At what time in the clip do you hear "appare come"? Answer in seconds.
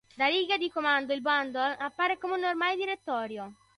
1.77-2.33